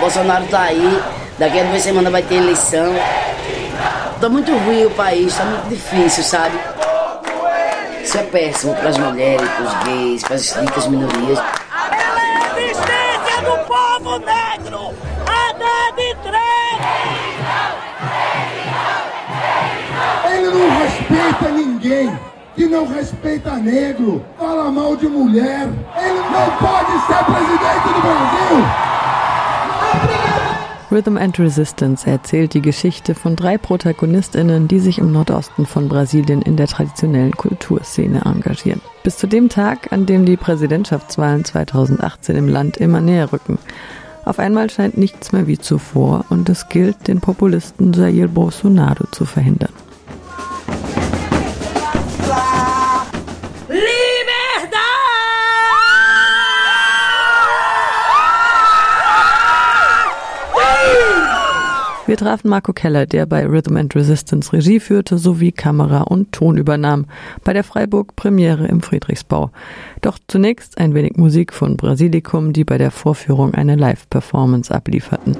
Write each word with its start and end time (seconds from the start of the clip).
Bolsonaro 0.00 0.46
tá 0.46 0.62
aí, 0.62 1.02
daqui 1.38 1.60
a 1.60 1.64
duas 1.64 1.82
semanas 1.82 2.10
vai 2.10 2.22
ter 2.22 2.36
eleição. 2.36 2.94
Tá 4.18 4.30
muito 4.30 4.50
ruim 4.50 4.86
o 4.86 4.90
país, 4.90 5.36
tá 5.36 5.44
muito 5.44 5.68
difícil, 5.68 6.24
sabe? 6.24 6.58
Isso 8.02 8.16
é 8.16 8.22
péssimo 8.22 8.74
para 8.76 8.88
as 8.88 8.96
mulheres, 8.96 9.46
para 9.46 9.62
os 9.62 9.74
gays, 9.84 10.22
para 10.22 10.36
as 10.36 10.42
ditas 10.42 10.86
minorias. 10.86 11.38
A 11.38 12.58
existência 12.58 13.42
do 13.42 13.58
povo 13.66 14.18
negro! 14.20 14.94
A 15.26 15.92
de 15.92 16.14
trem! 16.22 16.80
Ele 20.32 20.50
não 20.50 20.78
respeita 20.80 21.48
ninguém 21.50 22.18
que 22.56 22.66
não 22.66 22.86
respeita 22.86 23.50
negro, 23.56 24.24
fala 24.38 24.70
mal 24.72 24.96
de 24.96 25.08
mulher. 25.08 25.68
Ele 25.96 26.20
não 26.30 26.50
pode 26.56 26.92
ser 27.06 27.24
presidente 27.24 27.94
do 27.94 28.00
Brasil! 28.00 28.89
Rhythm 30.90 31.18
and 31.18 31.38
Resistance 31.38 32.04
erzählt 32.04 32.52
die 32.52 32.60
Geschichte 32.60 33.14
von 33.14 33.36
drei 33.36 33.58
Protagonistinnen, 33.58 34.66
die 34.66 34.80
sich 34.80 34.98
im 34.98 35.12
Nordosten 35.12 35.64
von 35.64 35.88
Brasilien 35.88 36.42
in 36.42 36.56
der 36.56 36.66
traditionellen 36.66 37.30
Kulturszene 37.30 38.22
engagieren. 38.24 38.80
Bis 39.04 39.16
zu 39.16 39.28
dem 39.28 39.48
Tag, 39.48 39.92
an 39.92 40.06
dem 40.06 40.26
die 40.26 40.36
Präsidentschaftswahlen 40.36 41.44
2018 41.44 42.34
im 42.34 42.48
Land 42.48 42.76
immer 42.76 43.00
näher 43.00 43.32
rücken. 43.32 43.58
Auf 44.24 44.40
einmal 44.40 44.68
scheint 44.68 44.98
nichts 44.98 45.30
mehr 45.30 45.46
wie 45.46 45.58
zuvor 45.58 46.24
und 46.28 46.48
es 46.48 46.68
gilt, 46.68 47.06
den 47.06 47.20
Populisten 47.20 47.92
Jair 47.92 48.26
Bolsonaro 48.26 49.06
zu 49.12 49.24
verhindern. 49.24 49.72
Trafen 62.20 62.50
Marco 62.50 62.74
Keller, 62.74 63.06
der 63.06 63.24
bei 63.24 63.46
Rhythm 63.46 63.76
and 63.76 63.96
Resistance 63.96 64.52
Regie 64.52 64.78
führte 64.78 65.16
sowie 65.16 65.52
Kamera 65.52 66.02
und 66.02 66.32
Ton 66.32 66.58
übernahm, 66.58 67.06
bei 67.44 67.54
der 67.54 67.64
Freiburg 67.64 68.14
Premiere 68.14 68.66
im 68.66 68.82
Friedrichsbau. 68.82 69.50
Doch 70.02 70.18
zunächst 70.28 70.76
ein 70.78 70.94
wenig 70.94 71.16
Musik 71.16 71.52
von 71.52 71.78
Brasilikum, 71.78 72.52
die 72.52 72.64
bei 72.64 72.76
der 72.76 72.90
Vorführung 72.90 73.54
eine 73.54 73.74
Live-Performance 73.76 74.74
ablieferten. 74.74 75.36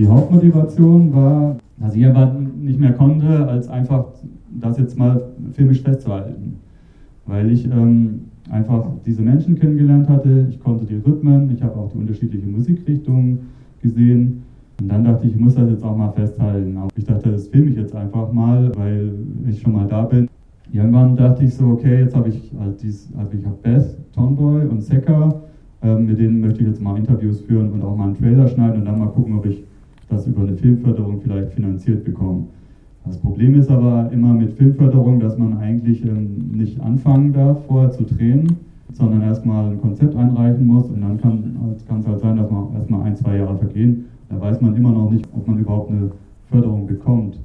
Die 0.00 0.08
Hauptmotivation 0.08 1.12
war, 1.12 1.58
dass 1.76 1.94
ich 1.94 2.06
aber 2.06 2.34
nicht 2.58 2.80
mehr 2.80 2.94
konnte, 2.94 3.46
als 3.46 3.68
einfach 3.68 4.06
das 4.58 4.78
jetzt 4.78 4.96
mal 4.96 5.22
filmisch 5.52 5.82
festzuhalten. 5.82 6.56
Weil 7.26 7.50
ich 7.50 7.66
ähm, 7.66 8.22
einfach 8.50 8.86
diese 9.04 9.20
Menschen 9.20 9.56
kennengelernt 9.56 10.08
hatte, 10.08 10.46
ich 10.48 10.58
konnte 10.58 10.86
die 10.86 10.94
Rhythmen, 10.94 11.50
ich 11.50 11.62
habe 11.62 11.78
auch 11.78 11.92
die 11.92 11.98
unterschiedlichen 11.98 12.50
Musikrichtungen 12.50 13.40
gesehen. 13.82 14.44
Und 14.80 14.90
dann 14.90 15.04
dachte 15.04 15.26
ich, 15.26 15.34
ich 15.34 15.38
muss 15.38 15.56
das 15.56 15.68
jetzt 15.68 15.84
auch 15.84 15.94
mal 15.94 16.12
festhalten. 16.12 16.78
Ich 16.96 17.04
dachte, 17.04 17.30
das 17.30 17.48
filme 17.48 17.68
ich 17.68 17.76
jetzt 17.76 17.94
einfach 17.94 18.32
mal, 18.32 18.72
weil 18.76 19.12
ich 19.50 19.60
schon 19.60 19.74
mal 19.74 19.86
da 19.86 20.04
bin. 20.04 20.28
Irgendwann 20.72 21.14
dachte 21.14 21.44
ich 21.44 21.52
so, 21.52 21.66
okay, 21.66 22.00
jetzt 22.00 22.16
habe 22.16 22.30
ich 22.30 22.50
halt 22.58 22.82
dies, 22.82 23.12
also 23.18 23.36
ich 23.38 23.44
habe 23.44 23.56
Beth, 23.62 23.98
Tomboy 24.14 24.64
und 24.64 24.82
Secker, 24.82 25.42
ähm, 25.82 26.06
mit 26.06 26.18
denen 26.18 26.40
möchte 26.40 26.62
ich 26.62 26.68
jetzt 26.68 26.80
mal 26.80 26.96
Interviews 26.96 27.42
führen 27.42 27.70
und 27.70 27.82
auch 27.82 27.94
mal 27.94 28.04
einen 28.04 28.16
Trailer 28.16 28.48
schneiden 28.48 28.80
und 28.80 28.86
dann 28.86 28.98
mal 28.98 29.08
gucken, 29.08 29.36
ob 29.36 29.44
ich 29.44 29.62
das 30.10 30.26
über 30.26 30.42
eine 30.42 30.56
Filmförderung 30.56 31.20
vielleicht 31.20 31.52
finanziert 31.52 32.04
bekommen. 32.04 32.48
Das 33.06 33.18
Problem 33.18 33.54
ist 33.54 33.70
aber 33.70 34.10
immer 34.12 34.34
mit 34.34 34.52
Filmförderung, 34.52 35.20
dass 35.20 35.38
man 35.38 35.56
eigentlich 35.58 36.04
ähm, 36.04 36.50
nicht 36.52 36.80
anfangen 36.80 37.32
darf, 37.32 37.64
vorher 37.66 37.90
zu 37.90 38.04
drehen, 38.04 38.56
sondern 38.92 39.22
erstmal 39.22 39.70
ein 39.70 39.80
Konzept 39.80 40.14
einreichen 40.14 40.66
muss 40.66 40.90
und 40.90 41.00
dann 41.00 41.18
kann 41.18 42.00
es 42.00 42.06
halt 42.06 42.20
sein, 42.20 42.36
dass 42.36 42.50
man 42.50 42.74
erstmal 42.74 43.02
ein, 43.02 43.16
zwei 43.16 43.38
Jahre 43.38 43.56
vergehen. 43.56 44.06
Da 44.28 44.40
weiß 44.40 44.60
man 44.60 44.76
immer 44.76 44.92
noch 44.92 45.10
nicht, 45.10 45.26
ob 45.34 45.46
man 45.48 45.58
überhaupt 45.58 45.90
eine 45.90 46.10
Förderung 46.50 46.86
bekommt. 46.86 47.38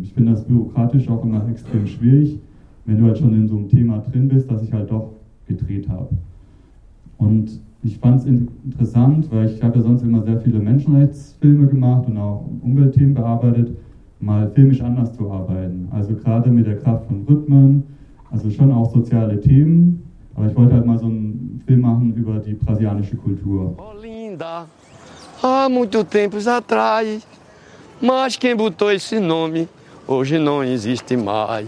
Ich 0.00 0.12
finde 0.12 0.32
das 0.32 0.44
bürokratisch 0.44 1.08
auch 1.08 1.24
immer 1.24 1.48
extrem 1.48 1.86
schwierig, 1.86 2.38
wenn 2.84 2.98
du 2.98 3.04
halt 3.06 3.18
schon 3.18 3.34
in 3.34 3.48
so 3.48 3.56
einem 3.56 3.68
Thema 3.68 3.98
drin 3.98 4.28
bist, 4.28 4.50
dass 4.50 4.62
ich 4.62 4.72
halt 4.72 4.90
doch 4.90 5.12
gedreht 5.48 5.88
habe. 5.88 6.08
Und 7.18 7.60
ich 7.82 7.98
fand 7.98 8.20
es 8.20 8.26
interessant, 8.26 9.30
weil 9.30 9.46
ich 9.50 9.62
habe 9.62 9.78
ja 9.78 9.82
sonst 9.82 10.02
immer 10.02 10.22
sehr 10.22 10.40
viele 10.40 10.58
Menschenrechtsfilme 10.58 11.66
gemacht 11.66 12.06
und 12.06 12.18
auch 12.18 12.44
Umweltthemen 12.62 13.14
bearbeitet, 13.14 13.76
mal 14.20 14.50
filmisch 14.50 14.82
anders 14.82 15.14
zu 15.14 15.30
arbeiten. 15.30 15.88
Also 15.90 16.14
gerade 16.14 16.50
mit 16.50 16.66
der 16.66 16.78
Kraft 16.78 17.06
von 17.06 17.24
Rhythmen, 17.26 17.84
also 18.30 18.50
schon 18.50 18.70
auch 18.70 18.92
soziale 18.92 19.40
Themen. 19.40 20.02
Aber 20.34 20.46
ich 20.46 20.56
wollte 20.56 20.74
halt 20.74 20.86
mal 20.86 20.98
so 20.98 21.06
einen 21.06 21.62
Film 21.66 21.80
machen 21.80 22.14
über 22.14 22.38
die 22.38 22.52
brasilianische 22.54 23.16
Kultur. 23.16 23.74
Olinda, 23.78 24.66
há 25.42 25.68
muito 25.68 26.04
tempos 26.04 26.46
atrás, 26.46 27.26
mas 28.00 28.36
quem 28.36 28.54
botou 28.54 28.90
esse 28.90 29.18
nome 29.18 29.68
hoje 30.06 30.38
não 30.38 30.62
existe 30.62 31.16
mais. 31.16 31.66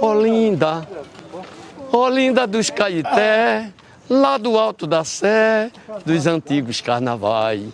Olinda, 0.00 0.86
Olinda 1.92 2.46
dos 2.46 2.70
Caeté. 2.70 3.72
Lá 4.08 4.38
do 4.38 4.58
alto 4.58 4.86
da 4.86 5.04
Sé, 5.04 5.70
dos 6.04 6.26
antigos 6.26 6.80
carnavais. 6.80 7.68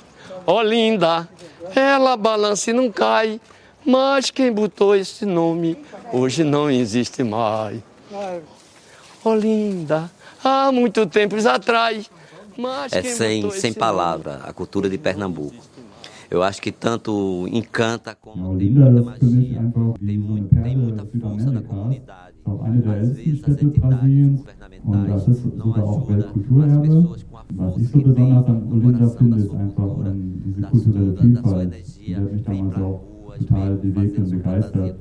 Olinda, 0.47 1.29
ela 1.75 2.17
balança 2.17 2.71
e 2.71 2.73
não 2.73 2.91
cai, 2.91 3.41
mas 3.85 4.31
quem 4.31 4.53
botou 4.53 4.95
esse 4.95 5.25
nome 5.25 5.77
hoje 6.13 6.45
não 6.45 6.71
existe 6.71 7.23
mais. 7.23 7.81
Olinda, 9.25 10.11
há 10.43 10.73
muito 10.73 11.07
tempos 11.07 11.47
atrás. 11.47 12.11
Mas 12.57 12.93
é 12.93 13.03
sem, 13.03 13.51
sem 13.53 13.73
palavra 13.73 14.41
a 14.45 14.53
cultura 14.53 14.89
de 14.91 14.99
Pernambuco. 14.99 15.55
Eu 16.31 16.43
acho 16.43 16.61
que 16.61 16.71
tanto 16.71 17.49
encanta 17.51 18.15
como 18.15 18.57
tem 18.57 18.71
muita 18.71 19.03
magia, 19.03 19.73
tem, 20.05 20.19
muito, 20.19 20.63
tem 20.63 20.77
muita 20.77 21.07
força 21.21 21.51
da 21.51 21.63
comunidade. 21.63 22.37
Auch 22.51 22.63
eine 22.63 22.81
der 22.81 22.97
ältesten 22.97 23.37
Städte 23.37 23.67
Brasiliens 23.67 24.45
und 24.85 25.09
das 25.09 25.29
ist 25.29 25.43
sogar 25.43 25.85
auch 25.85 26.09
Weltkulturerbe. 26.09 27.17
Was 27.55 27.77
ich 27.79 27.89
so 27.89 28.01
besonders 28.01 28.47
an 28.47 28.73
Olinda 28.73 29.09
finde, 29.09 29.37
ist 29.39 29.55
einfach 29.55 29.97
ähm, 30.07 30.43
diese 30.47 30.63
kulturelle 30.63 31.17
Vielfalt. 31.17 31.75
Die 32.07 32.17
hat 32.17 32.33
mich 32.33 32.43
damals 32.43 32.77
auch 32.77 33.01
total 33.39 33.77
bewegt 33.77 34.19
und 34.19 34.31
begeistert. 34.31 34.97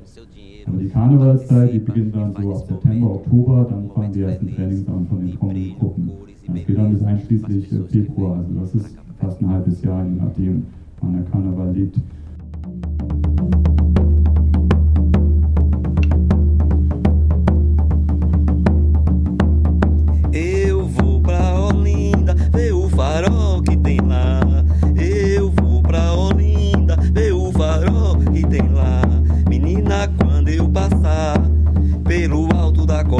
Aber 0.66 0.76
die 0.76 0.88
Karnevalszeit, 0.88 1.72
die 1.72 1.78
beginnt 1.78 2.14
dann 2.14 2.34
so 2.34 2.54
ab 2.54 2.66
September, 2.66 3.14
Oktober, 3.14 3.66
dann 3.68 3.90
fangen 3.90 4.12
die 4.12 4.22
ersten 4.22 4.54
Trainings 4.54 4.88
an 4.88 5.06
von 5.06 5.26
den 5.26 5.38
kommenden 5.38 5.78
Gruppen. 5.78 6.10
Das 6.46 6.66
geht 6.66 6.78
dann 6.78 6.92
bis 6.92 7.02
einschließlich 7.02 7.72
äh, 7.72 7.82
Februar, 7.88 8.38
also 8.38 8.60
das 8.60 8.74
ist 8.74 8.96
fast 9.18 9.40
ein 9.40 9.48
halbes 9.48 9.82
Jahr, 9.82 10.04
je 10.04 10.16
nachdem 10.16 10.66
wann 11.00 11.12
der 11.14 11.24
Karneval 11.24 11.72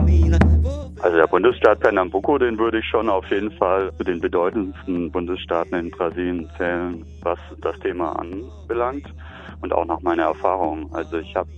liegt. 0.06 1.30
Bundesstaat 1.30 1.80
Pernambuco, 1.80 2.38
den 2.38 2.58
würde 2.58 2.80
ich 2.80 2.84
schon 2.86 3.08
auf 3.08 3.24
jeden 3.30 3.52
Fall 3.52 3.92
zu 3.96 4.04
den 4.04 4.20
bedeutendsten 4.20 5.10
Bundesstaaten 5.10 5.78
in 5.78 5.90
Brasilien 5.90 6.50
zählen, 6.58 7.04
was 7.22 7.38
das 7.60 7.78
Thema 7.80 8.12
anbelangt 8.18 9.06
und 9.62 9.72
auch 9.72 9.84
nach 9.86 10.00
meiner 10.00 10.24
Erfahrung. 10.24 10.92
Also 10.92 11.18
ich 11.18 11.34
habe 11.36 11.48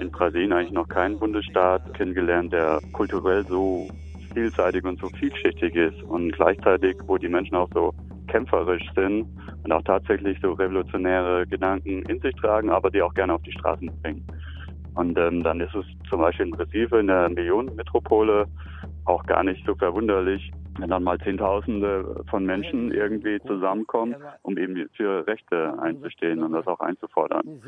in 0.00 0.10
Brasilien 0.10 0.52
eigentlich 0.52 0.72
noch 0.72 0.88
keinen 0.88 1.18
Bundesstaat 1.18 1.92
kennengelernt, 1.94 2.52
der 2.52 2.80
kulturell 2.92 3.44
so 3.46 3.88
vielseitig 4.32 4.84
und 4.84 4.98
so 4.98 5.08
vielschichtig 5.08 5.74
ist 5.74 6.02
und 6.04 6.32
gleichzeitig, 6.32 6.96
wo 7.06 7.18
die 7.18 7.28
Menschen 7.28 7.56
auch 7.56 7.68
so 7.74 7.92
kämpferisch 8.28 8.86
sind 8.94 9.26
und 9.64 9.72
auch 9.72 9.82
tatsächlich 9.82 10.38
so 10.40 10.52
revolutionäre 10.52 11.46
Gedanken 11.46 12.02
in 12.02 12.20
sich 12.20 12.34
tragen, 12.36 12.70
aber 12.70 12.90
die 12.90 13.02
auch 13.02 13.14
gerne 13.14 13.34
auf 13.34 13.42
die 13.42 13.52
Straßen 13.52 13.90
bringen. 14.02 14.24
Und 14.98 15.16
ähm, 15.16 15.44
dann 15.44 15.60
ist 15.60 15.76
es 15.76 15.86
zum 16.10 16.18
Beispiel 16.18 16.48
in 16.48 16.54
Recife, 16.54 16.98
in 16.98 17.06
der 17.06 17.28
Millionenmetropole, 17.28 18.46
auch 19.04 19.24
gar 19.26 19.44
nicht 19.44 19.64
so 19.64 19.76
verwunderlich, 19.76 20.50
wenn 20.76 20.90
dann 20.90 21.04
mal 21.04 21.20
Zehntausende 21.20 22.24
von 22.28 22.44
Menschen 22.44 22.90
irgendwie 22.90 23.38
zusammenkommen, 23.46 24.16
um 24.42 24.58
eben 24.58 24.88
für 24.96 25.24
Rechte 25.28 25.72
einzustehen 25.80 26.42
und 26.42 26.52
das 26.52 26.66
auch 26.66 26.80
einzufordern. 26.80 27.62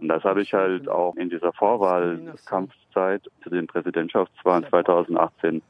Und 0.00 0.08
das 0.08 0.24
habe 0.24 0.40
ich 0.40 0.54
halt 0.54 0.88
auch 0.88 1.14
in 1.16 1.28
dieser 1.28 1.52
Vorwahlkampfzeit 1.52 3.22
zu 3.42 3.50
den 3.50 3.66
Präsidentschaftswahlen 3.66 4.64
2018 4.70 5.60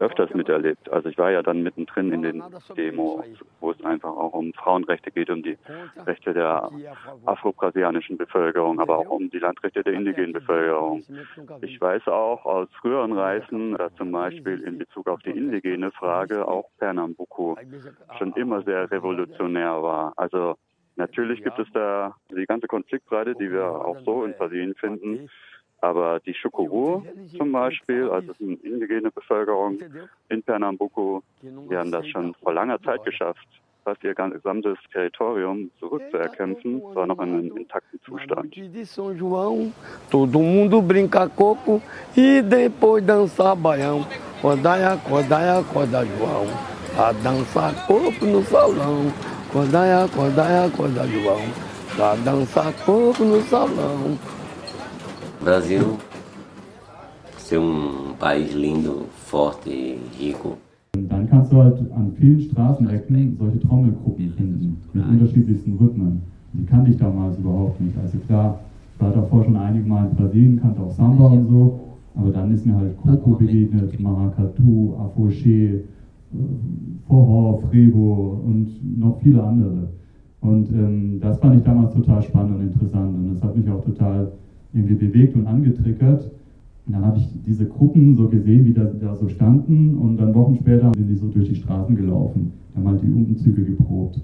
öfters 0.00 0.32
miterlebt. 0.34 0.90
Also 0.90 1.08
ich 1.08 1.18
war 1.18 1.30
ja 1.30 1.42
dann 1.42 1.62
mittendrin 1.62 2.12
in 2.12 2.22
den 2.22 2.42
Demos, 2.76 3.24
wo 3.60 3.70
es 3.70 3.84
einfach 3.84 4.10
auch 4.10 4.32
um 4.32 4.52
Frauenrechte 4.54 5.10
geht, 5.10 5.30
um 5.30 5.42
die 5.42 5.56
Rechte 6.06 6.34
der 6.34 6.70
afro-brasilianischen 7.24 8.16
Bevölkerung, 8.16 8.80
aber 8.80 8.98
auch 8.98 9.10
um 9.10 9.30
die 9.30 9.38
Landrechte 9.38 9.82
der 9.82 9.92
indigenen 9.92 10.32
Bevölkerung. 10.32 11.02
Ich 11.62 11.80
weiß 11.80 12.06
auch 12.08 12.44
aus 12.44 12.68
früheren 12.80 13.12
Reisen, 13.12 13.76
dass 13.76 13.94
zum 13.96 14.12
Beispiel 14.12 14.60
in 14.60 14.78
Bezug 14.78 15.08
auf 15.08 15.20
die 15.20 15.30
indigene 15.30 15.90
Frage 15.92 16.46
auch 16.46 16.68
Pernambuco 16.78 17.56
schon 18.18 18.32
immer 18.34 18.62
sehr 18.62 18.90
revolutionär 18.90 19.82
war. 19.82 20.12
Also 20.16 20.56
Natürlich 20.98 21.44
gibt 21.44 21.60
es 21.60 21.68
da 21.72 22.16
die 22.28 22.44
ganze 22.44 22.66
Konfliktbreite, 22.66 23.34
die 23.36 23.52
wir 23.52 23.66
auch 23.66 24.00
so 24.04 24.24
in 24.24 24.34
Brasilien 24.36 24.74
finden. 24.74 25.30
Aber 25.80 26.18
die 26.20 26.34
Chukuru 26.34 27.02
zum 27.36 27.52
Beispiel, 27.52 28.10
also 28.10 28.32
eine 28.40 28.54
indigene 28.54 29.10
Bevölkerung 29.10 29.78
in 30.28 30.42
Pernambuco, 30.42 31.22
die 31.42 31.76
haben 31.76 31.92
das 31.92 32.06
schon 32.08 32.34
vor 32.42 32.52
langer 32.52 32.82
Zeit 32.82 33.04
geschafft, 33.04 33.46
fast 33.84 34.02
ihr 34.02 34.14
gesamtes 34.14 34.76
Territorium 34.92 35.70
zurückzuerkämpfen, 35.78 36.82
zwar 36.92 37.06
noch 37.06 37.18
in 37.20 37.32
einem 37.32 37.56
intakten 37.56 38.00
Zustand. 38.04 38.52
Todo 40.10 40.38
mundo 40.40 40.82
brinca 40.82 41.28
coco 41.28 41.80
e 42.16 42.42
depois 42.42 43.04
dança 43.04 43.54
baião. 43.54 44.04
Codaia, 44.42 44.96
codaia, 45.08 45.62
coda 45.72 46.04
João. 46.04 46.46
A 46.98 47.12
dança 47.12 47.72
coco 47.86 48.24
no 48.26 48.42
salão. 48.42 49.12
Codaia, 49.52 50.08
codaia, 50.08 50.70
coda 50.76 51.06
João. 51.06 51.42
A 51.98 52.16
dança 52.16 52.72
coco 52.84 53.24
no 53.24 53.40
salão. 53.42 54.18
Brasil 55.40 55.84
ser 57.38 57.60
um 57.60 58.14
país 58.18 58.54
lindo, 58.54 59.06
forte, 59.26 59.70
rico. 60.20 60.58
Dann 60.92 61.28
kannst 61.28 61.52
du 61.52 61.62
halt 61.62 61.78
an 61.92 62.12
vielen 62.18 62.40
Straßenecken 62.40 63.36
solche 63.38 63.60
Trommelgruppen 63.60 64.32
finden, 64.32 64.76
mit 64.92 65.06
unterschiedlichsten 65.06 65.76
Rhythmen. 65.76 66.22
Die 66.54 66.66
kannte 66.66 66.90
ich 66.90 66.96
damals 66.96 67.38
überhaupt 67.38 67.80
nicht. 67.80 67.96
Also 68.02 68.18
klar, 68.26 68.58
ich 68.94 69.00
war 69.00 69.12
davor 69.12 69.44
schon 69.44 69.56
einige 69.56 69.88
Mal 69.88 70.08
in 70.08 70.16
Brasilien, 70.16 70.60
kannte 70.60 70.80
auch 70.82 70.90
Samba 70.90 71.26
und 71.26 71.48
so, 71.48 71.80
aber 72.16 72.30
dann 72.30 72.52
ist 72.52 72.66
mir 72.66 72.74
halt 72.74 72.96
Coco 72.96 73.30
begegnet, 73.36 73.98
Maracatu, 74.00 74.94
Afoché, 74.98 75.76
äh, 75.76 75.82
Forró, 77.08 77.62
Frevo 77.68 78.42
und 78.44 78.98
noch 78.98 79.20
viele 79.22 79.42
andere. 79.42 79.88
Und 80.40 80.68
ähm, 80.70 81.20
das 81.20 81.38
fand 81.38 81.56
ich 81.56 81.62
damals 81.62 81.94
total 81.94 82.22
spannend 82.22 82.56
und 82.56 82.62
interessant 82.62 83.14
und 83.16 83.34
das 83.34 83.42
hat 83.42 83.56
mich 83.56 83.68
auch 83.70 83.84
total 83.84 84.32
irgendwie 84.72 84.94
bewegt 84.94 85.36
und 85.36 85.46
angetriggert. 85.46 86.30
Und 86.86 86.92
dann 86.94 87.04
habe 87.04 87.18
ich 87.18 87.28
diese 87.46 87.66
Gruppen 87.66 88.16
so 88.16 88.28
gesehen, 88.28 88.64
wie 88.64 88.72
da, 88.72 88.84
da, 88.84 89.14
so 89.14 89.28
standen 89.28 89.96
und 89.98 90.16
dann 90.16 90.34
Wochen 90.34 90.56
später 90.56 90.92
sind 90.94 91.08
die 91.08 91.16
so 91.16 91.28
durch 91.28 91.48
die 91.48 91.56
Straßen 91.56 91.94
gelaufen, 91.94 92.52
haben 92.74 92.88
halt 92.88 93.02
die 93.02 93.10
Umzüge 93.10 93.62
geprobt. 93.62 94.20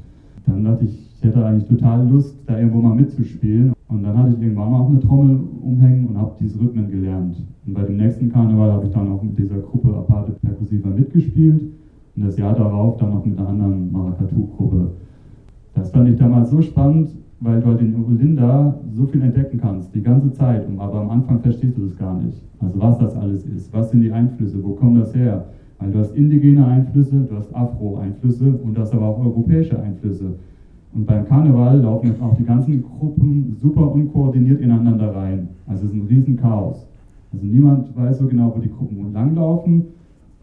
Dann 0.47 0.65
dachte 0.65 0.85
ich, 0.85 0.99
ich 1.17 1.25
hätte 1.25 1.45
eigentlich 1.45 1.69
total 1.69 2.09
Lust, 2.09 2.37
da 2.47 2.59
irgendwo 2.59 2.81
mal 2.81 2.95
mitzuspielen. 2.95 3.73
Und 3.89 4.03
dann 4.03 4.17
hatte 4.17 4.35
ich 4.35 4.43
irgendwann 4.43 4.71
mal 4.71 4.81
auch 4.81 4.91
eine 4.91 5.01
Trommel 5.01 5.39
umhängen 5.63 6.07
und 6.07 6.17
habe 6.17 6.33
diese 6.41 6.59
Rhythmen 6.59 6.91
gelernt. 6.91 7.37
Und 7.67 7.75
bei 7.75 7.83
dem 7.83 7.97
nächsten 7.97 8.31
Karneval 8.31 8.73
habe 8.73 8.87
ich 8.87 8.93
dann 8.93 9.11
auch 9.11 9.23
mit 9.23 9.39
dieser 9.39 9.59
Gruppe 9.59 9.95
Aparte 9.95 10.33
Percussiva 10.33 10.89
mitgespielt 10.89 11.63
und 12.17 12.25
das 12.25 12.37
Jahr 12.37 12.55
darauf 12.55 12.97
dann 12.97 13.11
noch 13.11 13.25
mit 13.25 13.39
einer 13.39 13.49
anderen 13.49 13.93
Maracatu-Gruppe. 13.93 14.91
Das 15.75 15.91
fand 15.91 16.09
ich 16.09 16.17
damals 16.17 16.51
so 16.51 16.61
spannend, 16.63 17.11
weil 17.41 17.61
du 17.61 17.67
halt 17.67 17.81
in 17.81 17.95
Olinda 18.05 18.79
so 18.93 19.07
viel 19.07 19.23
entdecken 19.23 19.59
kannst, 19.61 19.95
die 19.95 20.03
ganze 20.03 20.33
Zeit, 20.33 20.67
aber 20.79 21.01
am 21.01 21.11
Anfang 21.11 21.41
verstehst 21.41 21.77
du 21.77 21.83
das 21.83 21.97
gar 21.97 22.21
nicht. 22.21 22.41
Also 22.61 22.81
was 22.81 22.99
das 22.99 23.17
alles 23.17 23.45
ist, 23.47 23.73
was 23.73 23.91
sind 23.91 24.01
die 24.01 24.13
Einflüsse, 24.13 24.63
wo 24.63 24.71
kommt 24.71 25.01
das 25.01 25.15
her? 25.15 25.45
Weil 25.79 25.91
du 25.91 25.99
hast 25.99 26.17
indigene 26.17 26.67
Einflüsse, 26.67 27.27
du 27.29 27.37
hast 27.37 27.55
Afro-Einflüsse 27.55 28.59
und 28.63 28.77
du 28.77 28.81
hast 28.81 28.95
aber 28.95 29.07
auch 29.07 29.19
europäische 29.19 29.81
Einflüsse. 29.81 30.35
Und 30.95 31.07
beim 31.07 31.27
Karneval 31.27 31.81
laufen 31.81 32.07
jetzt 32.07 32.23
auch 32.23 32.37
die 32.37 32.45
ganzen 32.45 32.83
Gruppen 32.83 33.57
super 33.61 33.93
unkoordiniert 33.93 34.61
ineinander 34.61 35.15
rein. 35.15 35.49
Also 35.67 35.87
es 35.87 35.93
ist 35.93 35.97
ein 35.97 36.07
riesen 36.07 36.37
Chaos. 36.37 36.87
Also 37.33 37.45
niemand 37.45 37.97
weiß 37.97 38.19
so 38.19 38.29
genau, 38.29 38.53
wo 38.55 38.61
die 38.61 38.71
Gruppen 38.71 39.13
langlaufen, 39.13 39.83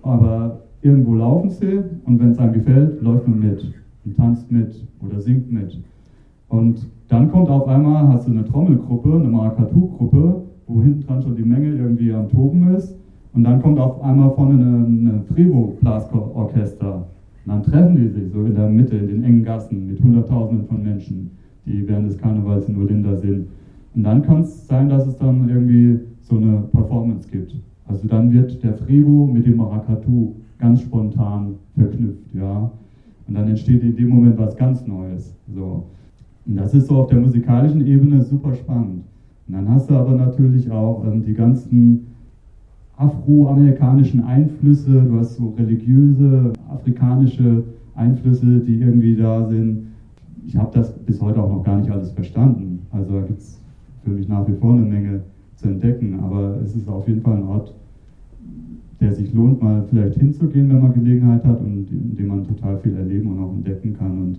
aber 0.04 0.60
irgendwo 0.82 1.16
laufen 1.16 1.50
sie 1.50 1.80
und 2.06 2.20
wenn 2.20 2.32
es 2.32 2.40
einem 2.40 2.54
gefällt, 2.54 3.02
läuft 3.02 3.28
man 3.28 3.40
mit 3.40 3.74
und 4.04 4.18
tanzt 4.18 4.52
mit 4.52 4.86
oder 5.06 5.22
singt 5.22 5.52
mit. 5.52 5.80
Und 6.51 6.86
dann 7.07 7.31
kommt 7.31 7.50
auf 7.50 7.65
einmal, 7.68 8.09
hast 8.09 8.27
du 8.27 8.31
eine 8.31 8.44
Trommelgruppe, 8.44 9.15
eine 9.15 9.30
Maracatu-Gruppe, 9.30 10.44
wo 10.68 10.81
hinten 10.81 11.01
dran 11.07 11.21
schon 11.21 11.38
die 11.38 11.45
Menge 11.45 11.69
irgendwie 11.69 12.12
am 12.12 12.27
Toben 12.27 12.75
ist. 12.75 12.94
Und 13.33 13.45
dann 13.45 13.62
kommt 13.62 13.80
auf 13.80 14.01
einmal 14.03 14.31
vorne 14.31 14.62
eine 14.62 15.21
Frevo-Blasorchester. 15.33 16.95
Und 16.95 17.06
dann 17.45 17.63
treffen 17.63 17.95
die 17.95 18.09
sich 18.09 18.30
so 18.33 18.44
in 18.44 18.53
der 18.53 18.68
Mitte, 18.68 18.98
in 18.98 19.07
den 19.07 19.24
engen 19.24 19.44
Gassen 19.45 19.88
mit 19.88 20.03
Hunderttausenden 20.03 20.68
von 20.68 20.83
Menschen, 20.83 21.31
die 21.65 21.88
während 21.88 22.09
des 22.09 22.18
Karnevals 22.18 22.68
in 22.68 22.75
Olinda 22.75 23.15
sind. 23.15 23.48
Und 23.95 24.03
dann 24.03 24.21
kann 24.21 24.42
es 24.42 24.68
sein, 24.68 24.89
dass 24.89 25.07
es 25.07 25.18
dann 25.18 25.48
irgendwie 25.48 26.00
so 26.19 26.36
eine 26.36 26.63
Performance 26.74 27.30
gibt. 27.30 27.56
Also 27.88 28.09
dann 28.09 28.33
wird 28.33 28.62
der 28.62 28.74
Frevo 28.74 29.25
mit 29.25 29.45
dem 29.45 29.56
Maracatu 29.56 30.33
ganz 30.59 30.81
spontan 30.81 31.56
verknüpft, 31.77 32.33
ja. 32.33 32.69
Und 33.27 33.36
dann 33.36 33.48
entsteht 33.48 33.83
in 33.83 33.95
dem 33.95 34.09
Moment 34.09 34.38
was 34.38 34.57
ganz 34.57 34.86
Neues. 34.86 35.33
So. 35.56 35.86
Und 36.46 36.58
das 36.58 36.74
ist 36.74 36.88
so 36.88 36.96
auf 36.96 37.08
der 37.08 37.20
musikalischen 37.20 37.86
Ebene 37.86 38.22
super 38.22 38.54
spannend. 38.54 39.04
Und 39.48 39.54
dann 39.54 39.70
hast 39.70 39.90
du 39.90 39.96
aber 39.96 40.14
natürlich 40.14 40.72
auch 40.72 41.06
ähm, 41.06 41.24
die 41.24 41.34
ganzen 41.34 42.08
afroamerikanischen 42.98 44.24
Einflüsse, 44.24 45.04
du 45.04 45.18
hast 45.18 45.36
so 45.36 45.50
religiöse 45.58 46.54
afrikanische 46.70 47.64
Einflüsse, 47.96 48.60
die 48.60 48.80
irgendwie 48.80 49.16
da 49.16 49.48
sind. 49.48 49.88
Ich 50.46 50.56
habe 50.56 50.72
das 50.74 50.94
bis 51.00 51.20
heute 51.22 51.42
auch 51.42 51.52
noch 51.52 51.64
gar 51.64 51.80
nicht 51.80 51.90
alles 51.90 52.12
verstanden. 52.12 52.80
Also 52.92 53.14
da 53.14 53.22
gibt 53.22 53.40
es 53.40 53.60
für 54.04 54.12
mich 54.12 54.28
nach 54.28 54.48
wie 54.48 54.54
vor 54.54 54.74
eine 54.74 54.86
Menge 54.86 55.22
zu 55.56 55.70
entdecken, 55.70 56.20
aber 56.20 56.58
es 56.64 56.76
ist 56.76 56.88
auf 56.88 57.08
jeden 57.08 57.22
Fall 57.22 57.38
ein 57.38 57.44
Ort, 57.44 57.74
der 59.00 59.13
sich 59.13 59.34
lohnt, 59.34 59.62
mal 59.62 59.84
vielleicht 59.89 60.18
hinzugehen, 60.18 60.70
wenn 60.70 60.82
man 60.82 60.94
Gelegenheit 60.94 61.44
hat 61.44 61.60
und 61.60 61.89
in 61.92 62.15
dem 62.15 62.27
man 62.27 62.48
total 62.48 62.77
viel 62.80 62.96
erleben 62.96 63.32
und 63.32 63.44
auch 63.44 63.54
entdecken 63.54 63.94
kann 63.98 64.18
und 64.18 64.38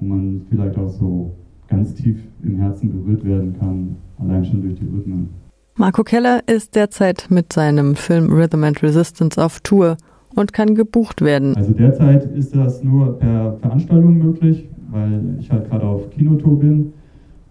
wo 0.00 0.06
man 0.06 0.42
vielleicht 0.50 0.76
auch 0.76 0.88
so 0.88 1.32
ganz 1.72 1.94
tief 1.94 2.18
im 2.42 2.56
Herzen 2.56 2.92
berührt 2.92 3.24
werden 3.24 3.56
kann, 3.58 3.96
allein 4.18 4.44
schon 4.44 4.62
durch 4.62 4.74
die 4.74 4.84
Rhythmen. 4.84 5.30
Marco 5.76 6.04
Keller 6.04 6.40
ist 6.46 6.76
derzeit 6.76 7.28
mit 7.30 7.52
seinem 7.52 7.96
Film 7.96 8.30
Rhythm 8.30 8.62
and 8.64 8.82
Resistance 8.82 9.42
auf 9.42 9.60
Tour 9.60 9.96
und 10.36 10.52
kann 10.52 10.74
gebucht 10.74 11.22
werden. 11.22 11.56
Also 11.56 11.72
derzeit 11.72 12.24
ist 12.36 12.54
das 12.54 12.84
nur 12.84 13.18
per 13.18 13.56
Veranstaltung 13.62 14.18
möglich, 14.18 14.68
weil 14.90 15.36
ich 15.40 15.50
halt 15.50 15.70
gerade 15.70 15.84
auf 15.84 16.10
Kinotour 16.10 16.58
bin. 16.58 16.92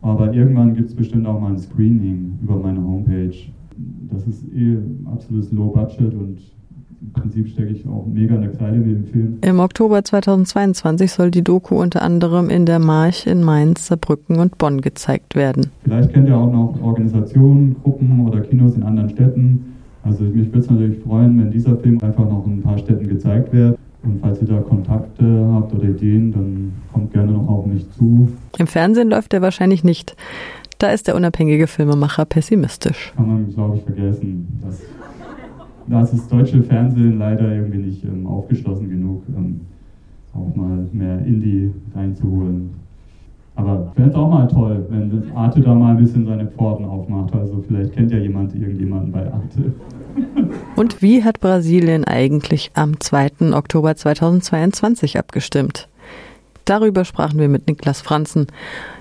Aber 0.04 0.34
irgendwann 0.34 0.76
gibt 0.76 0.90
es 0.90 0.96
bestimmt 0.96 1.26
auch 1.26 1.40
mal 1.40 1.52
ein 1.52 1.58
Screening 1.58 2.38
über 2.44 2.58
meine 2.58 2.82
Homepage. 2.82 3.36
Das 4.12 4.28
ist 4.28 4.46
eh 4.54 4.78
absolutes 5.06 5.52
Low 5.52 5.70
Budget 5.70 6.14
und 6.14 6.38
im 7.02 7.14
Prinzip 7.14 7.48
stecke 7.48 7.72
ich 7.72 7.88
auch 7.88 8.06
mega 8.06 8.36
in 8.36 8.42
der 8.42 8.52
Kreide 8.52 8.78
mit 8.78 8.96
dem 8.96 9.06
Film. 9.06 9.38
Im 9.42 9.60
Oktober 9.60 10.04
2022 10.04 11.12
soll 11.12 11.32
die 11.32 11.44
Doku 11.44 11.82
unter 11.82 12.04
anderem 12.04 12.50
in 12.50 12.66
der 12.66 12.80
March 12.80 13.26
in 13.26 13.44
Mainz, 13.44 13.88
Saarbrücken 13.88 14.38
und 14.38 14.58
Bonn 14.58 14.82
gezeigt 14.82 15.36
werden. 15.36 15.72
Vielleicht 15.84 16.14
kennt 16.14 16.28
ihr 16.28 16.38
auch 16.38 16.52
noch 16.52 16.80
Organisationen, 16.82 17.76
Gruppen 17.82 18.28
oder 18.28 18.42
Kinos 18.42 18.76
in 18.76 18.84
anderen 18.84 19.10
Städten. 19.10 19.76
Also 20.04 20.24
mich 20.24 20.48
würde 20.48 20.60
es 20.60 20.70
natürlich 20.70 21.00
freuen, 21.00 21.40
wenn 21.40 21.52
dieser 21.52 21.76
Film 21.78 22.00
einfach 22.02 22.30
noch 22.30 22.46
in 22.46 22.60
ein 22.60 22.62
paar 22.62 22.78
Städten 22.78 23.08
gezeigt 23.08 23.52
wird. 23.52 23.78
Und 24.04 24.20
falls 24.22 24.42
ihr 24.42 24.48
da 24.48 24.60
Kontakte 24.62 25.48
habt 25.54 25.74
oder 25.74 25.90
Ideen, 25.90 26.32
dann 26.32 26.74
kommt 26.92 27.14
gerne 27.14 27.34
noch 27.34 27.48
auf 27.48 27.66
mich 27.66 27.90
zu. 27.92 28.30
Im 28.58 28.68
Fernsehen 28.68 29.10
läuft 29.10 29.34
er 29.34 29.42
wahrscheinlich 29.42 29.84
nicht. 29.84 30.16
Da 30.80 30.90
ist 30.90 31.08
der 31.08 31.16
unabhängige 31.16 31.68
Filmemacher 31.68 32.26
pessimistisch. 32.26 33.14
Kann 33.16 33.28
man, 33.28 33.54
glaube 33.54 33.78
ich, 33.78 33.84
vergessen. 33.84 34.60
Das 34.64 34.82
da 35.88 36.02
ist 36.02 36.14
das 36.14 36.28
deutsche 36.28 36.62
Fernsehen 36.64 37.18
leider 37.18 37.54
irgendwie 37.54 37.80
nicht 37.80 38.04
ähm, 38.04 38.28
aufgeschlossen 38.28 38.90
genug, 38.90 39.24
ähm, 39.36 39.62
auch 40.34 40.56
mal 40.56 40.88
mehr 40.92 41.20
Indie 41.26 41.72
reinzuholen. 41.96 42.72
Aber 43.56 43.92
wäre 43.96 44.10
es 44.10 44.16
auch 44.16 44.30
mal 44.30 44.48
toll, 44.48 44.86
wenn 44.90 45.32
Arte 45.36 45.60
da 45.62 45.76
mal 45.76 45.92
ein 45.92 45.98
bisschen 45.98 46.26
seine 46.26 46.48
Pforten 46.48 46.86
aufmacht. 46.86 47.36
Also 47.36 47.64
vielleicht 47.68 47.94
kennt 47.94 48.12
ja 48.12 48.18
jemand 48.18 48.56
irgendjemanden 48.56 49.12
bei 49.12 49.26
Arte. 49.32 49.74
Und 50.76 51.02
wie 51.02 51.24
hat 51.24 51.40
Brasilien 51.40 52.06
eigentlich 52.06 52.72
am 52.74 53.00
2. 53.00 53.54
Oktober 53.54 53.96
2022 53.96 55.20
abgestimmt? 55.20 55.90
Darüber 56.66 57.06
sprachen 57.06 57.40
wir 57.40 57.50
mit 57.50 57.68
Niklas 57.68 58.02
Franzen. 58.02 58.48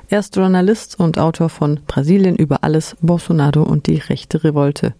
Er 0.09 0.19
ist 0.19 0.35
Journalist 0.35 0.99
und 0.99 1.19
Autor 1.19 1.49
von 1.49 1.79
Brasilien 1.87 2.35
über 2.35 2.65
alles, 2.65 2.97
Bolsonaro 3.01 3.63
und 3.63 3.87
die 3.87 3.99
rechte 3.99 4.43
Revolte. 4.43 4.95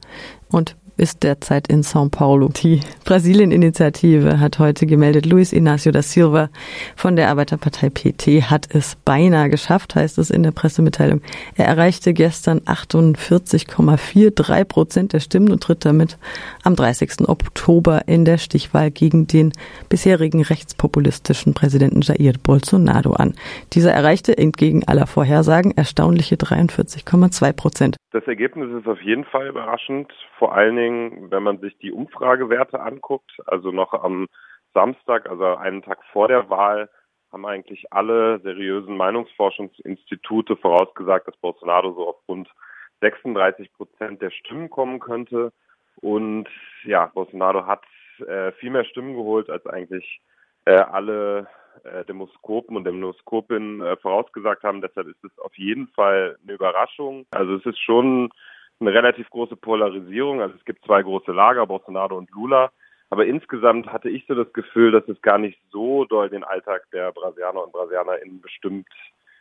Und 0.53 0.77
ist 1.01 1.23
derzeit 1.23 1.69
in 1.69 1.83
São 1.83 2.11
Paulo. 2.11 2.49
Die 2.49 2.81
Brasilien-Initiative 3.05 4.39
hat 4.39 4.59
heute 4.59 4.87
gemeldet, 4.87 5.27
Luis 5.27 5.53
Inácio 5.53 5.91
da 5.91 6.03
Silva 6.03 6.51
von 6.95 7.17
der 7.17 7.31
Arbeiterpartei 7.31 7.91
PT 7.91 8.51
hat 8.51 8.75
es 8.75 8.97
beinahe 8.97 9.49
geschafft, 9.49 9.95
heißt 9.95 10.19
es 10.19 10.31
in 10.31 10.43
der 10.43 10.53
Pressemitteilung. 10.53 11.23
Er 11.57 11.67
erreichte 11.67 12.13
gestern 12.13 12.61
48,43 12.61 14.65
Prozent 14.65 15.13
der 15.15 15.21
Stimmen 15.21 15.51
und 15.51 15.63
tritt 15.63 15.85
damit 15.85 16.19
am 16.63 16.77
30. 16.77 17.29
Oktober 17.29 18.03
in 18.07 18.25
der 18.25 18.39
Stichwahl 18.39 18.91
gegen 18.91 19.27
den 19.27 19.53
bisherigen 19.89 20.43
rechtspopulistischen 20.43 21.55
Präsidenten 21.55 22.03
Jair 22.03 22.35
Bolsonaro 22.43 23.15
an. 23.15 23.35
Dieser 23.73 23.93
erreichte 23.93 24.37
entgegen 24.37 24.87
aller 24.87 25.07
Vorhersagen 25.07 25.73
erstaunliche 25.77 26.37
43,2 26.37 27.53
Prozent. 27.53 27.97
Das 28.13 28.27
Ergebnis 28.27 28.69
ist 28.73 28.89
auf 28.89 29.01
jeden 29.03 29.25
Fall 29.25 29.47
überraschend, 29.47 30.13
vor 30.37 30.55
allen 30.55 30.75
Dingen, 30.75 30.90
wenn 31.31 31.43
man 31.43 31.59
sich 31.61 31.77
die 31.79 31.93
Umfragewerte 31.93 32.81
anguckt. 32.81 33.33
Also 33.47 33.71
noch 33.71 33.93
am 33.93 34.29
Samstag, 34.75 35.29
also 35.29 35.57
einen 35.57 35.83
Tag 35.83 35.99
vor 36.13 36.29
der 36.29 36.49
Wahl, 36.51 36.89
haben 37.33 37.47
eigentlich 37.47 37.93
alle 37.93 38.41
seriösen 38.41 38.97
Meinungsforschungsinstitute 38.97 40.57
vorausgesagt, 40.57 41.29
dass 41.29 41.37
Bolsonaro 41.37 41.93
so 41.93 42.09
auf 42.09 42.17
rund 42.29 42.49
36 43.01 43.73
Prozent 43.73 44.21
der 44.21 44.31
Stimmen 44.31 44.69
kommen 44.69 45.01
könnte. 45.01 45.53
Und 46.01 46.49
ja, 46.85 47.07
Bolsonaro 47.07 47.67
hat 47.67 47.85
äh, 48.27 48.53
viel 48.53 48.71
mehr 48.71 48.85
Stimmen 48.85 49.15
geholt, 49.15 49.49
als 49.49 49.67
eigentlich 49.67 50.21
äh, 50.65 50.73
alle 50.73 51.47
äh, 51.85 52.05
Demoskopen 52.05 52.77
und 52.77 52.85
Demoskopinnen 52.85 53.81
äh, 53.81 53.97
vorausgesagt 53.97 54.63
haben. 54.65 54.81
Deshalb 54.81 55.09
ist 55.09 55.25
es 55.25 55.39
auf 55.39 55.57
jeden 55.57 55.89
Fall 55.89 56.37
eine 56.43 56.53
Überraschung. 56.53 57.27
Also 57.31 57.55
es 57.55 57.67
ist 57.67 57.79
schon 57.81 58.31
eine 58.81 58.93
relativ 58.93 59.29
große 59.31 59.57
Polarisierung. 59.57 60.41
Also 60.41 60.55
es 60.57 60.65
gibt 60.65 60.85
zwei 60.85 61.03
große 61.03 61.33
Lager, 61.33 61.67
Bolsonaro 61.67 62.17
und 62.17 62.31
Lula. 62.31 62.71
Aber 63.11 63.27
insgesamt 63.27 63.93
hatte 63.93 64.09
ich 64.09 64.25
so 64.27 64.35
das 64.35 64.53
Gefühl, 64.53 64.93
dass 64.93 65.07
es 65.09 65.21
gar 65.21 65.39
nicht 65.39 65.59
so 65.71 66.05
doll 66.05 66.31
den 66.31 66.45
Alltag 66.45 66.83
der 66.93 67.13
Brasilianer 67.13 67.65
und 67.65 67.73
BrasilianerInnen 67.73 68.41
bestimmt 68.41 68.87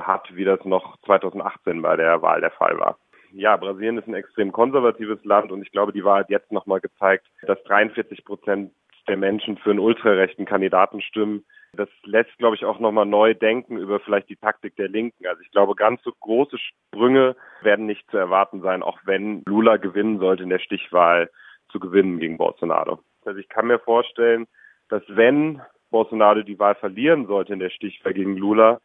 hat, 0.01 0.27
wie 0.36 0.46
das 0.46 0.63
noch 0.65 0.98
2018 1.05 1.81
bei 1.81 1.96
der 1.96 2.22
Wahl 2.22 2.41
der 2.41 2.51
Fall 2.51 2.79
war. 2.79 2.98
Ja, 3.31 3.55
Brasilien 3.58 4.00
ist 4.00 4.08
ein 4.08 4.15
extrem 4.15 4.51
konservatives 4.51 5.24
Land 5.24 5.51
und 5.51 5.62
ich 5.62 5.72
glaube, 5.72 5.93
die 5.93 6.03
Wahl 6.03 6.22
hat 6.22 6.31
jetzt 6.31 6.51
nochmal 6.51 6.79
gezeigt, 6.79 7.27
dass 7.43 7.62
43 7.63 8.25
Prozent 8.25 8.72
der 9.07 9.17
Menschen 9.17 9.57
für 9.57 9.71
einen 9.71 9.79
ultrarechten 9.79 10.45
Kandidaten 10.45 11.01
stimmen. 11.01 11.45
Das 11.73 11.89
lässt, 12.03 12.35
glaube 12.37 12.55
ich, 12.55 12.65
auch 12.65 12.79
nochmal 12.79 13.05
neu 13.05 13.33
denken 13.33 13.77
über 13.77 13.99
vielleicht 13.99 14.29
die 14.29 14.35
Taktik 14.35 14.75
der 14.75 14.89
Linken. 14.89 15.27
Also 15.27 15.41
ich 15.41 15.51
glaube, 15.51 15.75
ganz 15.75 16.01
so 16.03 16.11
große 16.19 16.57
Sprünge 16.57 17.35
werden 17.61 17.85
nicht 17.85 18.09
zu 18.09 18.17
erwarten 18.17 18.61
sein, 18.61 18.81
auch 18.81 18.99
wenn 19.05 19.43
Lula 19.45 19.77
gewinnen 19.77 20.19
sollte 20.19 20.43
in 20.43 20.49
der 20.49 20.59
Stichwahl 20.59 21.29
zu 21.71 21.79
gewinnen 21.79 22.19
gegen 22.19 22.37
Bolsonaro. 22.37 22.99
Also 23.25 23.39
ich 23.39 23.49
kann 23.49 23.67
mir 23.67 23.79
vorstellen, 23.79 24.47
dass 24.89 25.03
wenn 25.07 25.61
Bolsonaro 25.91 26.41
die 26.41 26.57
Wahl 26.59 26.75
verlieren 26.75 27.27
sollte 27.27 27.53
in 27.53 27.59
der 27.59 27.69
Stichwahl 27.69 28.13
gegen 28.13 28.37
Lula, 28.37 28.79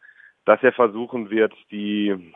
dass 0.45 0.61
er 0.61 0.73
versuchen 0.73 1.29
wird, 1.31 1.53
die 1.71 2.33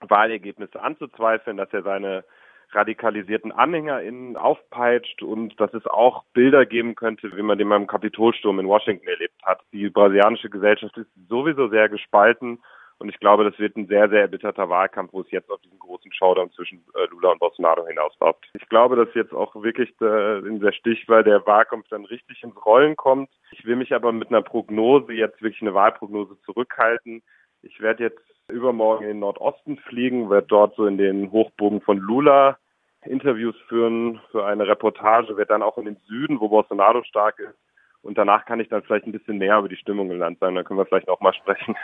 Wahlergebnisse 0.00 0.82
anzuzweifeln, 0.82 1.56
dass 1.56 1.72
er 1.72 1.82
seine 1.82 2.24
radikalisierten 2.72 3.52
AnhängerInnen 3.52 4.36
aufpeitscht 4.36 5.22
und 5.22 5.58
dass 5.60 5.72
es 5.74 5.86
auch 5.86 6.24
Bilder 6.32 6.66
geben 6.66 6.94
könnte, 6.94 7.36
wie 7.36 7.42
man 7.42 7.58
den 7.58 7.68
beim 7.68 7.86
Kapitolsturm 7.86 8.58
in 8.60 8.68
Washington 8.68 9.06
erlebt 9.06 9.40
hat. 9.42 9.60
Die 9.72 9.88
brasilianische 9.90 10.50
Gesellschaft 10.50 10.96
ist 10.96 11.08
sowieso 11.28 11.68
sehr 11.68 11.88
gespalten 11.88 12.58
und 12.98 13.08
ich 13.08 13.18
glaube, 13.18 13.44
das 13.44 13.58
wird 13.58 13.76
ein 13.76 13.86
sehr, 13.86 14.08
sehr 14.08 14.22
erbitterter 14.22 14.68
Wahlkampf, 14.68 15.12
wo 15.12 15.20
es 15.20 15.30
jetzt 15.30 15.50
auf 15.50 15.60
diesen 15.62 15.78
großen 15.78 16.12
Showdown 16.12 16.50
zwischen 16.52 16.84
äh, 16.94 17.06
Lula 17.10 17.32
und 17.32 17.40
Bolsonaro 17.40 17.86
hinausläuft. 17.86 18.48
Ich 18.54 18.68
glaube, 18.68 18.96
dass 18.96 19.12
jetzt 19.14 19.32
auch 19.32 19.54
wirklich 19.56 19.92
äh, 20.00 20.38
in 20.38 20.60
der 20.60 20.72
Stichwahl 20.72 21.24
der 21.24 21.44
Wahlkampf 21.46 21.88
dann 21.88 22.04
richtig 22.04 22.42
ins 22.42 22.56
Rollen 22.64 22.96
kommt. 22.96 23.30
Ich 23.50 23.64
will 23.64 23.76
mich 23.76 23.92
aber 23.92 24.12
mit 24.12 24.28
einer 24.28 24.42
Prognose, 24.42 25.12
jetzt 25.12 25.42
wirklich 25.42 25.62
eine 25.62 25.74
Wahlprognose 25.74 26.40
zurückhalten. 26.46 27.22
Ich 27.66 27.80
werde 27.80 28.04
jetzt 28.04 28.20
übermorgen 28.48 29.04
in 29.04 29.10
den 29.10 29.18
Nordosten 29.20 29.78
fliegen, 29.78 30.28
werde 30.28 30.46
dort 30.46 30.76
so 30.76 30.86
in 30.86 30.98
den 30.98 31.32
Hochbogen 31.32 31.80
von 31.80 31.98
Lula 31.98 32.58
Interviews 33.06 33.56
führen 33.68 34.20
für 34.30 34.44
eine 34.44 34.66
Reportage, 34.66 35.36
werde 35.36 35.52
dann 35.52 35.62
auch 35.62 35.78
in 35.78 35.86
den 35.86 35.96
Süden, 36.06 36.40
wo 36.40 36.48
Bolsonaro 36.48 37.02
stark 37.04 37.38
ist. 37.38 37.58
Und 38.02 38.18
danach 38.18 38.44
kann 38.44 38.60
ich 38.60 38.68
dann 38.68 38.82
vielleicht 38.82 39.06
ein 39.06 39.12
bisschen 39.12 39.38
mehr 39.38 39.58
über 39.58 39.68
die 39.68 39.76
Stimmung 39.76 40.10
im 40.10 40.18
Land 40.18 40.38
sagen. 40.38 40.54
Dann 40.54 40.64
können 40.64 40.78
wir 40.78 40.86
vielleicht 40.86 41.08
auch 41.08 41.20
mal 41.20 41.32
sprechen. 41.32 41.74